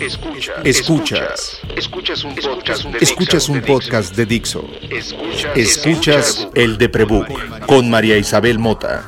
[0.00, 0.64] Escuchas.
[0.64, 1.60] Escuchas.
[1.76, 3.52] Escuchas un podcast de Escuchas Dixo.
[3.52, 4.64] un podcast de Dixo.
[4.90, 5.56] Escuchas.
[5.56, 9.04] Escuchas el de Prebook con María Isabel Mota.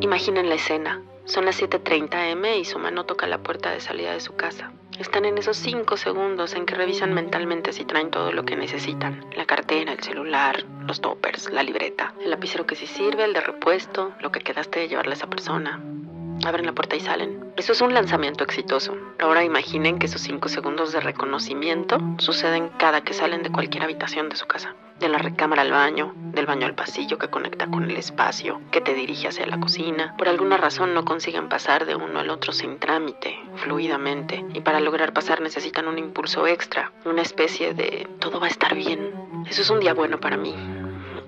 [0.00, 1.00] Imaginen la escena.
[1.26, 4.72] Son las 7.30 am y su mano toca la puerta de salida de su casa.
[5.02, 9.26] Están en esos 5 segundos en que revisan mentalmente si traen todo lo que necesitan.
[9.36, 13.40] La cartera, el celular, los toppers, la libreta, el lapicero que sí sirve, el de
[13.40, 15.82] repuesto, lo que quedaste de llevarle a esa persona.
[16.44, 17.52] Abren la puerta y salen.
[17.56, 18.96] Eso es un lanzamiento exitoso.
[19.20, 24.28] Ahora imaginen que esos 5 segundos de reconocimiento suceden cada que salen de cualquier habitación
[24.28, 24.74] de su casa.
[24.98, 28.80] De la recámara al baño, del baño al pasillo que conecta con el espacio, que
[28.80, 30.16] te dirige hacia la cocina.
[30.16, 34.44] Por alguna razón no consiguen pasar de uno al otro sin trámite, fluidamente.
[34.54, 38.74] Y para lograr pasar necesitan un impulso extra, una especie de todo va a estar
[38.74, 39.12] bien.
[39.48, 40.54] Eso es un día bueno para mí.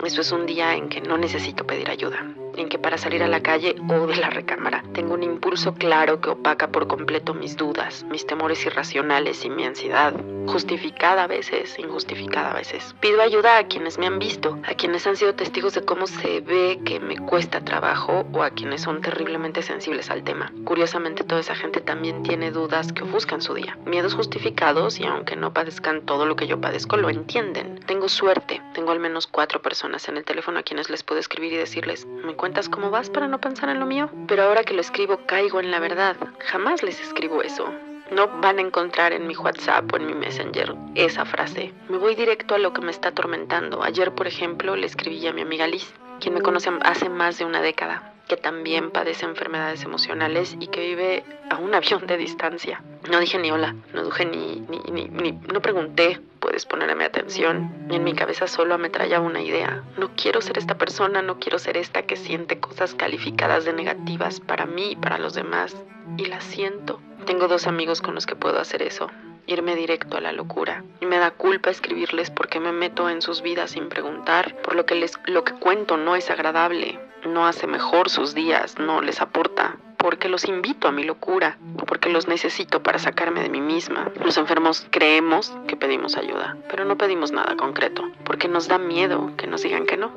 [0.05, 2.25] Eso es un día en que no necesito pedir ayuda,
[2.57, 6.21] en que para salir a la calle o de la recámara tengo un impulso claro
[6.21, 10.15] que opaca por completo mis dudas, mis temores irracionales y mi ansiedad,
[10.47, 12.95] justificada a veces, injustificada a veces.
[13.01, 16.41] Pido ayuda a quienes me han visto, a quienes han sido testigos de cómo se
[16.41, 20.53] ve que me cuesta trabajo o a quienes son terriblemente sensibles al tema.
[20.65, 25.37] Curiosamente toda esa gente también tiene dudas que ofuscan su día, miedos justificados y aunque
[25.37, 27.81] no padezcan todo lo que yo padezco, lo entienden.
[27.87, 31.53] Tengo suerte, tengo al menos cuatro personas en el teléfono a quienes les puedo escribir
[31.53, 34.11] y decirles, ¿me cuentas cómo vas para no pensar en lo mío?
[34.29, 36.15] Pero ahora que lo escribo caigo en la verdad.
[36.41, 37.73] Jamás les escribo eso.
[38.11, 41.73] No van a encontrar en mi WhatsApp o en mi Messenger esa frase.
[41.89, 43.83] Me voy directo a lo que me está atormentando.
[43.83, 47.47] Ayer, por ejemplo, le escribí a mi amiga Liz, quien me conoce hace más de
[47.47, 52.83] una década, que también padece enfermedades emocionales y que vive a un avión de distancia.
[53.11, 56.21] No dije ni hola, no dije ni, ni, ni, ni no pregunté,
[56.55, 57.89] puedes ponerme atención.
[57.91, 59.83] En mi cabeza solo ametralla una idea.
[59.99, 64.39] No quiero ser esta persona, no quiero ser esta que siente cosas calificadas de negativas
[64.39, 65.75] para mí y para los demás.
[66.17, 67.01] Y las siento.
[67.27, 69.11] Tengo dos amigos con los que puedo hacer eso.
[69.49, 70.85] Irme directo a la locura.
[71.01, 74.55] Y me da culpa escribirles porque me meto en sus vidas sin preguntar.
[74.63, 77.01] Por lo que les, lo que cuento no es agradable.
[77.27, 81.57] No hace mejor sus días, no les aporta porque los invito a mi locura,
[81.87, 84.13] porque los necesito para sacarme de mí misma.
[84.23, 89.33] Los enfermos creemos que pedimos ayuda, pero no pedimos nada concreto, porque nos da miedo
[89.39, 90.13] que nos digan que no.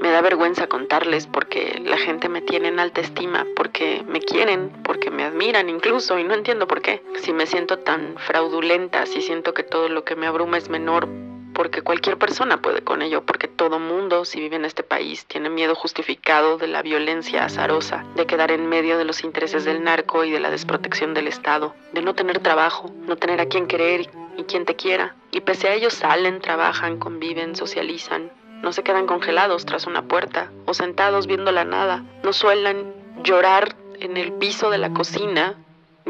[0.00, 4.70] Me da vergüenza contarles porque la gente me tiene en alta estima, porque me quieren,
[4.84, 7.02] porque me admiran incluso y no entiendo por qué.
[7.20, 11.06] Si me siento tan fraudulenta, si siento que todo lo que me abruma es menor,
[11.54, 15.50] porque cualquier persona puede con ello, porque todo mundo, si vive en este país, tiene
[15.50, 20.24] miedo justificado de la violencia azarosa, de quedar en medio de los intereses del narco
[20.24, 24.10] y de la desprotección del Estado, de no tener trabajo, no tener a quien querer
[24.36, 25.14] y quien te quiera.
[25.30, 28.30] Y pese a ello salen, trabajan, conviven, socializan,
[28.62, 33.76] no se quedan congelados tras una puerta o sentados viendo la nada, no suelen llorar
[34.00, 35.56] en el piso de la cocina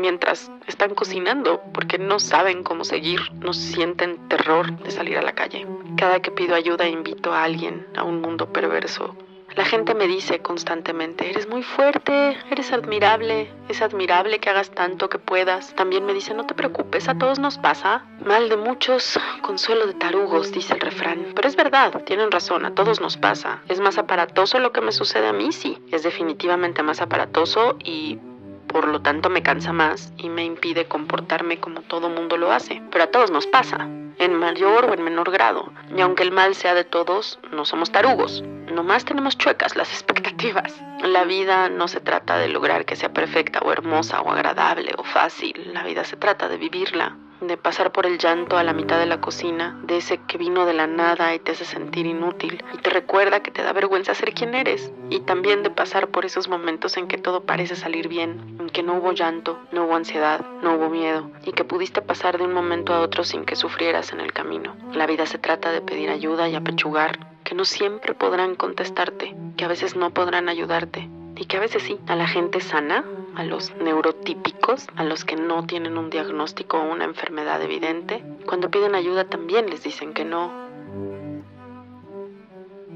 [0.01, 5.35] mientras están cocinando porque no saben cómo seguir, no sienten terror de salir a la
[5.35, 5.67] calle.
[5.97, 9.17] Cada que pido ayuda invito a alguien a un mundo perverso.
[9.57, 15.09] La gente me dice constantemente, eres muy fuerte, eres admirable, es admirable que hagas tanto
[15.09, 15.75] que puedas.
[15.75, 18.07] También me dice, no te preocupes, a todos nos pasa.
[18.25, 21.33] Mal de muchos, consuelo de tarugos, dice el refrán.
[21.35, 23.61] Pero es verdad, tienen razón, a todos nos pasa.
[23.69, 25.79] Es más aparatoso lo que me sucede a mí, sí.
[25.91, 28.21] Es definitivamente más aparatoso y
[28.71, 32.83] por lo tanto me cansa más y me impide comportarme como todo mundo lo hace.
[32.91, 33.89] Pero a todos nos pasa,
[34.19, 35.73] en mayor o en menor grado.
[35.97, 38.43] Y aunque el mal sea de todos, no somos tarugos.
[38.73, 40.81] Nomás tenemos chuecas las expectativas.
[41.03, 45.03] La vida no se trata de lograr que sea perfecta o hermosa o agradable o
[45.03, 45.73] fácil.
[45.73, 49.07] La vida se trata de vivirla, de pasar por el llanto a la mitad de
[49.07, 52.79] la cocina, de ese que vino de la nada y te hace sentir inútil y
[52.79, 56.49] te recuerda que te da vergüenza ser quien eres, y también de pasar por esos
[56.49, 60.45] momentos en que todo parece salir bien, en que no hubo llanto, no hubo ansiedad,
[60.63, 64.13] no hubo miedo, y que pudiste pasar de un momento a otro sin que sufrieras
[64.13, 64.77] en el camino.
[64.93, 69.65] La vida se trata de pedir ayuda y apechugar, que no siempre podrán contestarte, que
[69.65, 73.05] a veces no podrán ayudarte, y que a veces sí, a la gente sana,
[73.35, 78.71] a los neurotípicos, a los que no tienen un diagnóstico o una enfermedad evidente, cuando
[78.71, 80.51] piden ayuda también les dicen que no.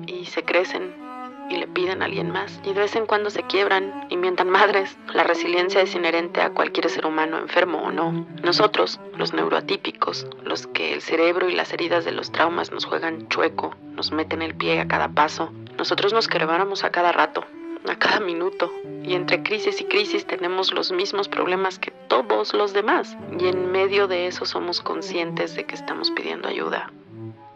[0.07, 1.05] Y se crecen
[1.49, 2.61] y le piden a alguien más.
[2.65, 4.97] Y de vez en cuando se quiebran y mientan madres.
[5.13, 8.27] La resiliencia es inherente a cualquier ser humano, enfermo o no.
[8.43, 13.29] Nosotros, los neuroatípicos, los que el cerebro y las heridas de los traumas nos juegan
[13.29, 15.53] chueco, nos meten el pie a cada paso.
[15.77, 17.45] Nosotros nos quebramos a cada rato.
[17.89, 18.73] A cada minuto.
[19.03, 23.17] Y entre crisis y crisis tenemos los mismos problemas que todos los demás.
[23.39, 26.93] Y en medio de eso somos conscientes de que estamos pidiendo ayuda.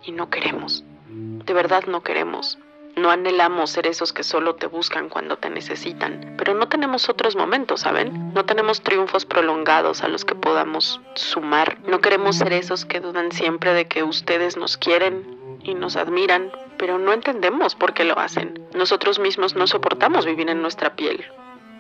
[0.04, 0.84] Y no queremos.
[1.08, 2.58] De verdad no queremos.
[2.98, 7.36] No anhelamos ser esos que solo te buscan cuando te necesitan, pero no tenemos otros
[7.36, 8.34] momentos, ¿saben?
[8.34, 11.78] No tenemos triunfos prolongados a los que podamos sumar.
[11.86, 16.50] No queremos ser esos que dudan siempre de que ustedes nos quieren y nos admiran,
[16.76, 18.66] pero no entendemos por qué lo hacen.
[18.78, 21.24] Nosotros mismos no soportamos vivir en nuestra piel.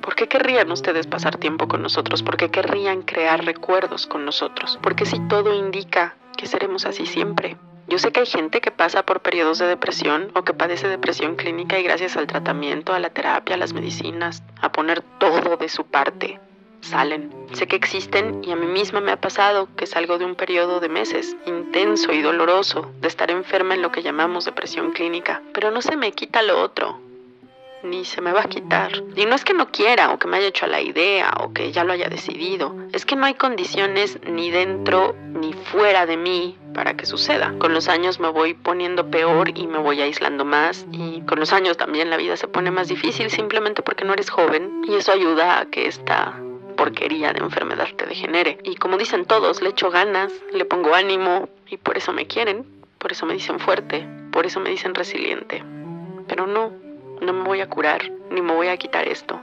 [0.02, 2.24] ¿Por qué querrían ustedes pasar tiempo con nosotros?
[2.24, 4.80] ¿Por qué querrían crear recuerdos con nosotros?
[4.82, 7.56] Porque si todo indica que seremos así siempre.
[7.86, 11.36] Yo sé que hay gente que pasa por periodos de depresión o que padece depresión
[11.36, 15.68] clínica y gracias al tratamiento, a la terapia, a las medicinas, a poner todo de
[15.68, 16.40] su parte,
[16.80, 17.30] salen.
[17.52, 20.80] Sé que existen y a mí misma me ha pasado que salgo de un periodo
[20.80, 25.70] de meses intenso y doloroso de estar enferma en lo que llamamos depresión clínica, pero
[25.70, 27.00] no se me quita lo otro,
[27.82, 28.92] ni se me va a quitar.
[29.16, 31.52] Y no es que no quiera o que me haya hecho a la idea o
[31.52, 36.16] que ya lo haya decidido, es que no hay condiciones ni dentro ni fuera de
[36.16, 37.54] mí para que suceda.
[37.58, 41.52] Con los años me voy poniendo peor y me voy aislando más y con los
[41.52, 45.12] años también la vida se pone más difícil simplemente porque no eres joven y eso
[45.12, 46.38] ayuda a que esta
[46.78, 48.58] porquería de enfermedad te degenere.
[48.62, 52.64] Y como dicen todos, le echo ganas, le pongo ánimo y por eso me quieren,
[52.98, 55.62] por eso me dicen fuerte, por eso me dicen resiliente.
[56.28, 56.72] Pero no,
[57.20, 59.40] no me voy a curar, ni me voy a quitar esto.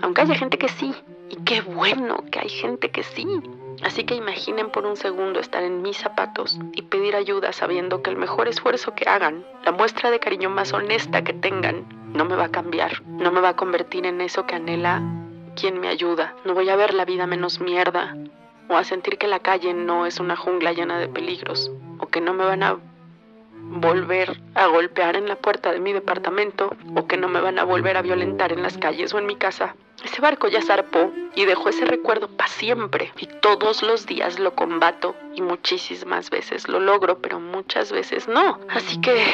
[0.00, 0.94] Aunque haya gente que sí,
[1.28, 3.26] y qué bueno que hay gente que sí.
[3.82, 8.10] Así que imaginen por un segundo estar en mis zapatos y pedir ayuda sabiendo que
[8.10, 12.34] el mejor esfuerzo que hagan, la muestra de cariño más honesta que tengan, no me
[12.34, 15.02] va a cambiar, no me va a convertir en eso que anhela
[15.58, 16.34] quien me ayuda.
[16.44, 18.16] No voy a ver la vida menos mierda
[18.68, 22.20] o a sentir que la calle no es una jungla llena de peligros o que
[22.20, 22.78] no me van a
[23.70, 27.64] volver a golpear en la puerta de mi departamento o que no me van a
[27.64, 29.74] volver a violentar en las calles o en mi casa.
[30.04, 34.54] Ese barco ya zarpó y dejó ese recuerdo para siempre y todos los días lo
[34.54, 38.60] combato y muchísimas veces lo logro, pero muchas veces no.
[38.68, 39.24] Así que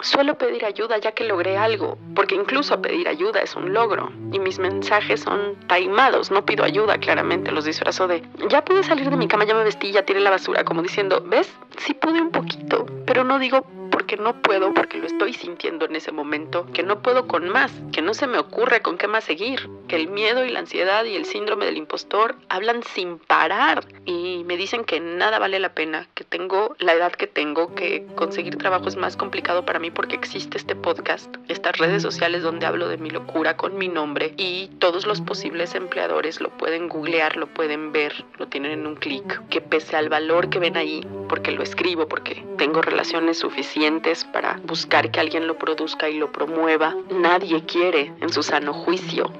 [0.00, 4.10] Suelo pedir ayuda ya que logré algo, porque incluso pedir ayuda es un logro.
[4.32, 9.10] Y mis mensajes son taimados, no pido ayuda claramente, los disfrazo de, ya pude salir
[9.10, 11.52] de mi cama, ya me vestí, ya tiré la basura, como diciendo, ¿ves?
[11.78, 15.94] Sí pude un poquito, pero no digo porque no puedo, porque lo estoy sintiendo en
[15.94, 19.24] ese momento, que no puedo con más, que no se me ocurre con qué más
[19.24, 23.86] seguir, que el miedo y la ansiedad y el síndrome del impostor hablan sin parar
[24.06, 28.06] y me dicen que nada vale la pena, que tengo la edad que tengo, que
[28.14, 32.64] conseguir trabajo es más complicado para mí porque existe este podcast, estas redes sociales donde
[32.64, 37.36] hablo de mi locura con mi nombre y todos los posibles empleadores lo pueden googlear,
[37.36, 41.06] lo pueden ver, lo tienen en un clic, que pese al valor que ven ahí,
[41.28, 46.32] porque lo escribo, porque tengo relaciones suficientes, para buscar que alguien lo produzca y lo
[46.32, 46.96] promueva.
[47.10, 49.30] Nadie quiere, en su sano juicio,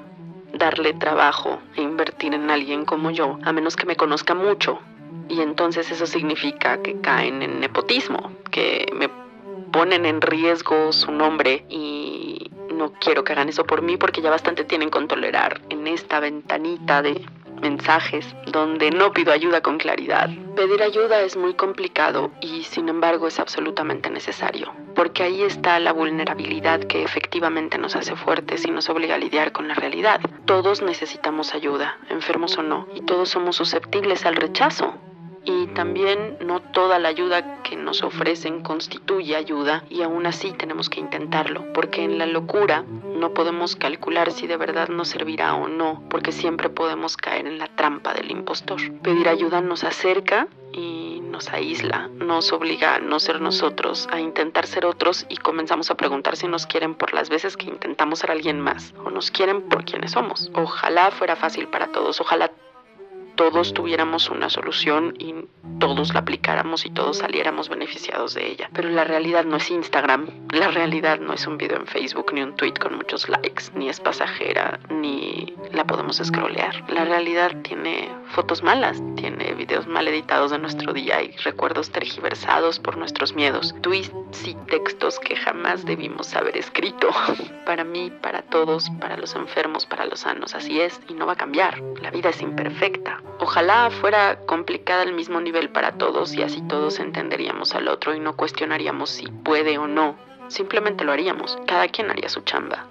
[0.53, 4.79] darle trabajo e invertir en alguien como yo, a menos que me conozca mucho.
[5.29, 9.09] Y entonces eso significa que caen en nepotismo, que me
[9.71, 14.29] ponen en riesgo su nombre y no quiero que hagan eso por mí porque ya
[14.29, 17.25] bastante tienen con tolerar en esta ventanita de
[17.63, 20.29] mensajes donde no pido ayuda con claridad.
[20.55, 25.93] Pedir ayuda es muy complicado y sin embargo es absolutamente necesario, porque ahí está la
[25.93, 30.19] vulnerabilidad que efectivamente nos hace fuertes y nos obliga a lidiar con la realidad.
[30.45, 34.93] Todos necesitamos ayuda, enfermos o no, y todos somos susceptibles al rechazo
[35.45, 40.89] y también no toda la ayuda que nos ofrecen constituye ayuda y aún así tenemos
[40.89, 45.67] que intentarlo, porque en la locura no podemos calcular si de verdad nos servirá o
[45.67, 48.79] no, porque siempre podemos caer en la trampa del impostor.
[49.01, 54.65] Pedir ayuda nos acerca y nos aísla, nos obliga a no ser nosotros, a intentar
[54.67, 58.31] ser otros y comenzamos a preguntar si nos quieren por las veces que intentamos ser
[58.31, 60.51] alguien más o nos quieren por quienes somos.
[60.53, 62.51] Ojalá fuera fácil para todos, ojalá
[63.35, 65.33] todos tuviéramos una solución y
[65.79, 68.69] todos la aplicáramos y todos saliéramos beneficiados de ella.
[68.73, 72.41] Pero la realidad no es Instagram, la realidad no es un video en Facebook ni
[72.41, 76.89] un tweet con muchos likes, ni es pasajera, ni la podemos scrollear.
[76.91, 82.79] La realidad tiene fotos malas, tiene videos mal editados de nuestro día y recuerdos tergiversados
[82.79, 84.11] por nuestros miedos, tweets
[84.45, 87.09] y textos que jamás debimos haber escrito.
[87.65, 91.33] Para mí, para todos, para los enfermos, para los sanos, así es y no va
[91.33, 91.81] a cambiar.
[92.01, 93.22] La vida es imperfecta.
[93.39, 98.19] Ojalá fuera complicada al mismo nivel para todos y así todos entenderíamos al otro y
[98.19, 100.15] no cuestionaríamos si puede o no.
[100.47, 101.57] Simplemente lo haríamos.
[101.65, 102.87] Cada quien haría su chamba.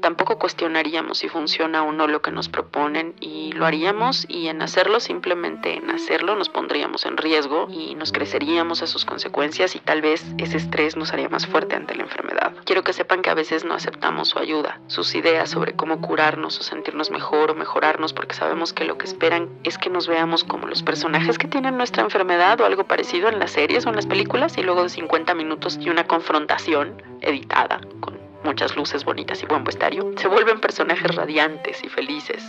[0.00, 4.62] Tampoco cuestionaríamos si funciona o no lo que nos proponen y lo haríamos y en
[4.62, 9.78] hacerlo, simplemente en hacerlo, nos pondríamos en riesgo y nos creceríamos a sus consecuencias y
[9.80, 12.52] tal vez ese estrés nos haría más fuerte ante la enfermedad.
[12.64, 16.58] Quiero que sepan que a veces no aceptamos su ayuda, sus ideas sobre cómo curarnos
[16.60, 20.44] o sentirnos mejor o mejorarnos porque sabemos que lo que esperan es que nos veamos
[20.44, 23.96] como los personajes que tienen nuestra enfermedad o algo parecido en las series o en
[23.96, 29.42] las películas y luego de 50 minutos y una confrontación editada con muchas luces bonitas
[29.42, 32.44] y buen vestuario, se vuelven personajes radiantes y felices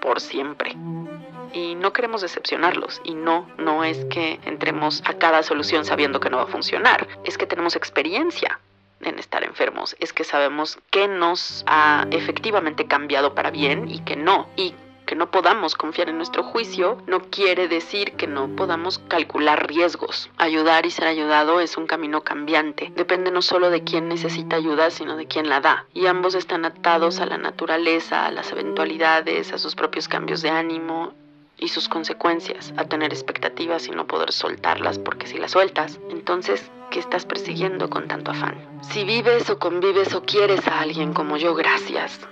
[0.00, 0.76] por siempre.
[1.52, 3.00] Y no queremos decepcionarlos.
[3.04, 7.08] Y no, no es que entremos a cada solución sabiendo que no va a funcionar.
[7.24, 8.60] Es que tenemos experiencia
[9.00, 9.96] en estar enfermos.
[9.98, 14.48] Es que sabemos qué nos ha efectivamente cambiado para bien y que no.
[14.56, 14.74] Y
[15.08, 20.30] que no podamos confiar en nuestro juicio no quiere decir que no podamos calcular riesgos.
[20.36, 22.92] Ayudar y ser ayudado es un camino cambiante.
[22.94, 25.86] Depende no solo de quién necesita ayuda, sino de quién la da.
[25.94, 30.50] Y ambos están atados a la naturaleza, a las eventualidades, a sus propios cambios de
[30.50, 31.14] ánimo
[31.56, 36.70] y sus consecuencias, a tener expectativas y no poder soltarlas, porque si las sueltas, entonces,
[36.90, 38.58] ¿qué estás persiguiendo con tanto afán?
[38.82, 42.28] Si vives o convives o quieres a alguien como yo, gracias.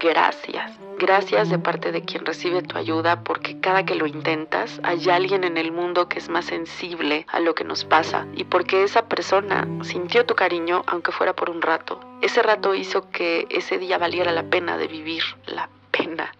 [0.00, 0.72] Gracias.
[0.98, 5.44] Gracias de parte de quien recibe tu ayuda porque cada que lo intentas hay alguien
[5.44, 9.08] en el mundo que es más sensible a lo que nos pasa y porque esa
[9.08, 12.00] persona sintió tu cariño aunque fuera por un rato.
[12.22, 15.68] Ese rato hizo que ese día valiera la pena de vivir, la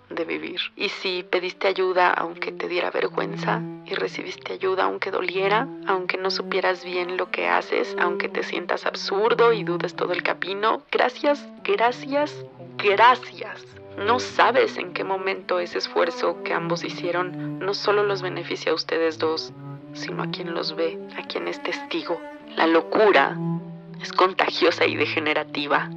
[0.09, 0.61] de vivir.
[0.77, 6.31] Y si pediste ayuda aunque te diera vergüenza y recibiste ayuda aunque doliera, aunque no
[6.31, 11.47] supieras bien lo que haces, aunque te sientas absurdo y dudes todo el camino, gracias,
[11.63, 12.45] gracias,
[12.79, 13.67] gracias.
[13.99, 18.75] No sabes en qué momento ese esfuerzo que ambos hicieron no solo los beneficia a
[18.75, 19.53] ustedes dos,
[19.93, 22.19] sino a quien los ve, a quien es testigo.
[22.57, 23.37] La locura
[24.01, 25.91] es contagiosa y degenerativa.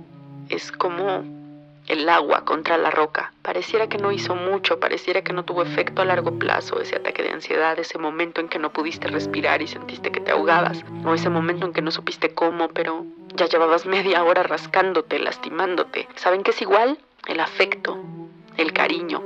[0.49, 1.42] Es como
[1.87, 3.33] el agua contra la roca.
[3.41, 7.23] Pareciera que no hizo mucho, pareciera que no tuvo efecto a largo plazo ese ataque
[7.23, 11.13] de ansiedad, ese momento en que no pudiste respirar y sentiste que te ahogabas, o
[11.13, 16.07] ese momento en que no supiste cómo, pero ya llevabas media hora rascándote, lastimándote.
[16.15, 16.97] ¿Saben que es igual?
[17.27, 17.97] el afecto,
[18.57, 19.23] el cariño,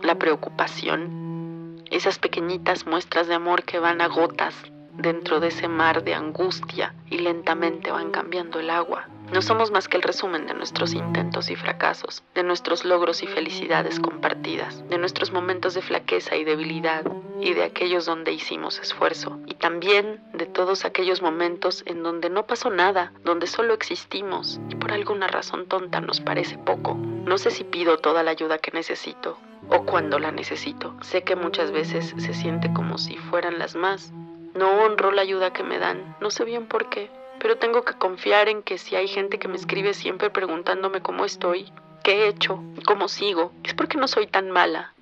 [0.00, 4.54] la preocupación, esas pequeñitas muestras de amor que van a gotas
[4.94, 9.08] dentro de ese mar de angustia y lentamente van cambiando el agua.
[9.32, 13.26] No somos más que el resumen de nuestros intentos y fracasos, de nuestros logros y
[13.26, 17.02] felicidades compartidas, de nuestros momentos de flaqueza y debilidad
[17.40, 22.46] y de aquellos donde hicimos esfuerzo, y también de todos aquellos momentos en donde no
[22.46, 26.94] pasó nada, donde solo existimos y por alguna razón tonta nos parece poco.
[26.94, 29.38] No sé si pido toda la ayuda que necesito
[29.70, 30.94] o cuando la necesito.
[31.00, 34.12] Sé que muchas veces se siente como si fueran las más.
[34.54, 37.10] No honro la ayuda que me dan, no sé bien por qué
[37.42, 41.24] pero tengo que confiar en que si hay gente que me escribe siempre preguntándome cómo
[41.24, 41.72] estoy,
[42.04, 44.94] qué he hecho, cómo sigo, es porque no soy tan mala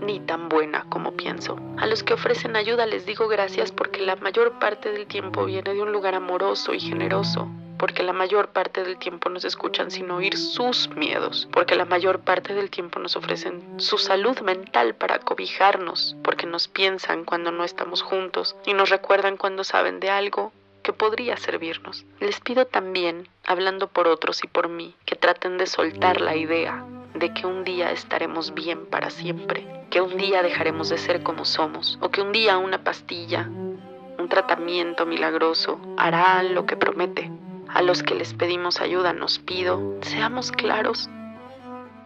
[0.00, 1.58] ni tan buena como pienso.
[1.76, 5.74] A los que ofrecen ayuda les digo gracias porque la mayor parte del tiempo viene
[5.74, 7.46] de un lugar amoroso y generoso,
[7.78, 12.20] porque la mayor parte del tiempo nos escuchan sin oír sus miedos, porque la mayor
[12.20, 17.64] parte del tiempo nos ofrecen su salud mental para cobijarnos, porque nos piensan cuando no
[17.64, 22.04] estamos juntos y nos recuerdan cuando saben de algo que podría servirnos.
[22.20, 26.84] Les pido también, hablando por otros y por mí, que traten de soltar la idea
[27.14, 31.44] de que un día estaremos bien para siempre, que un día dejaremos de ser como
[31.44, 37.30] somos, o que un día una pastilla, un tratamiento milagroso hará lo que promete.
[37.68, 41.08] A los que les pedimos ayuda nos pido, seamos claros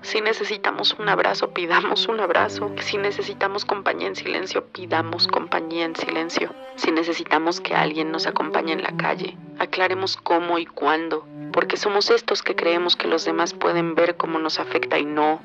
[0.06, 2.70] si necesitamos un abrazo, pidamos un abrazo.
[2.78, 6.54] Si necesitamos compañía en silencio, pidamos compañía en silencio.
[6.76, 11.26] Si necesitamos que alguien nos acompañe en la calle, aclaremos cómo y cuándo.
[11.52, 15.42] Porque somos estos que creemos que los demás pueden ver cómo nos afecta y no.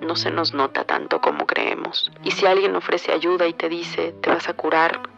[0.00, 2.12] No se nos nota tanto como creemos.
[2.22, 5.10] Y si alguien ofrece ayuda y te dice, te vas a curar,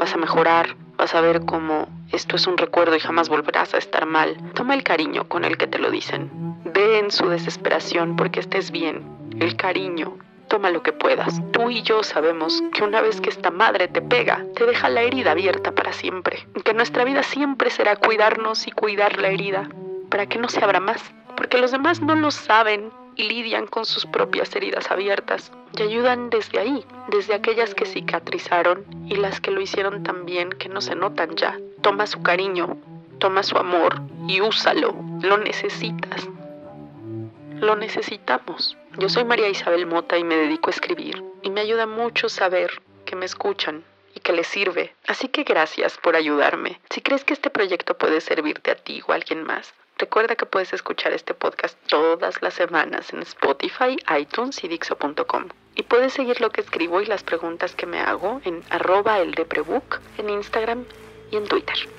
[0.00, 3.78] vas a mejorar, vas a ver cómo esto es un recuerdo y jamás volverás a
[3.78, 6.30] estar mal, toma el cariño con el que te lo dicen.
[6.64, 9.02] Ve en su desesperación porque estés bien.
[9.38, 10.16] El cariño.
[10.48, 11.42] Toma lo que puedas.
[11.50, 15.02] Tú y yo sabemos que una vez que esta madre te pega, te deja la
[15.02, 16.46] herida abierta para siempre.
[16.64, 19.68] Que nuestra vida siempre será cuidarnos y cuidar la herida
[20.08, 21.02] para que no se abra más.
[21.36, 26.30] Porque los demás no lo saben y lidian con sus propias heridas abiertas y ayudan
[26.30, 30.80] desde ahí, desde aquellas que cicatrizaron y las que lo hicieron tan bien que no
[30.80, 31.58] se notan ya.
[31.80, 32.76] Toma su cariño,
[33.18, 34.94] toma su amor y úsalo.
[35.22, 36.28] Lo necesitas.
[37.60, 38.76] Lo necesitamos.
[38.98, 41.24] Yo soy María Isabel Mota y me dedico a escribir.
[41.42, 43.82] Y me ayuda mucho saber que me escuchan
[44.14, 44.94] y que les sirve.
[45.06, 46.80] Así que gracias por ayudarme.
[46.90, 50.44] Si crees que este proyecto puede servirte a ti o a alguien más, Recuerda que
[50.44, 55.48] puedes escuchar este podcast todas las semanas en Spotify, iTunes y Dixo.com.
[55.74, 59.34] Y puedes seguir lo que escribo y las preguntas que me hago en arroba el
[60.18, 60.84] en Instagram
[61.30, 61.95] y en Twitter.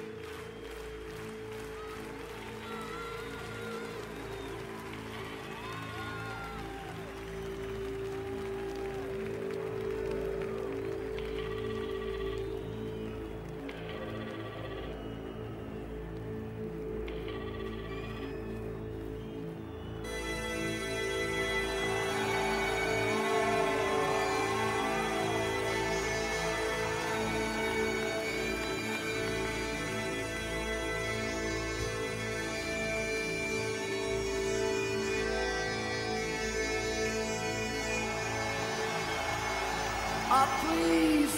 [40.40, 41.36] Ah, please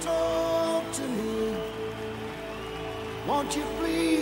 [0.00, 1.54] talk to me.
[3.24, 4.21] Won't you please?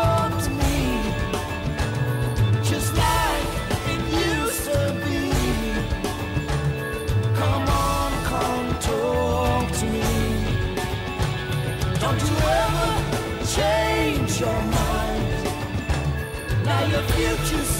[17.49, 17.70] you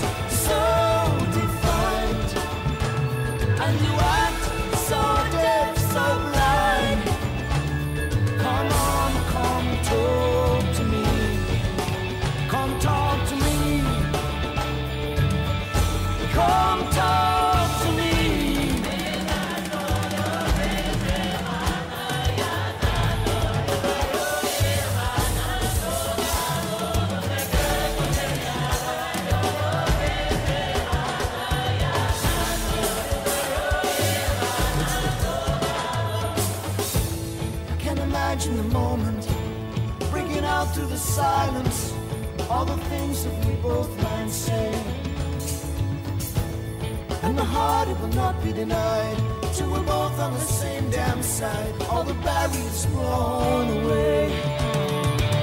[47.82, 49.18] Heart, it will not be denied,
[49.56, 54.40] till we're both on the same damn side, all the barriers blown away.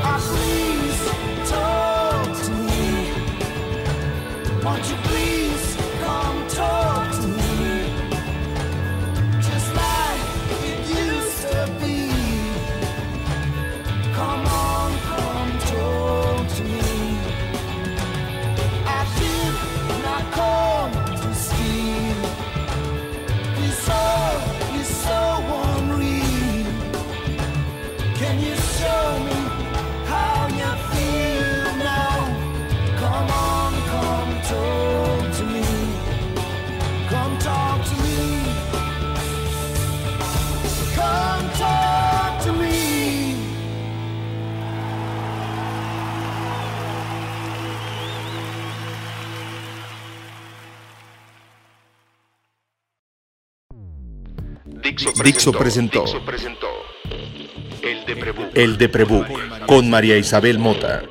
[0.05, 1.01] Ah, please
[1.51, 3.13] talk to me.
[4.63, 5.48] Won't you please
[55.25, 56.05] Dixo presentó.
[56.05, 56.69] Dixo presentó
[57.83, 58.51] El de Prebook.
[58.55, 61.03] El de Prebook con María Isabel Mota.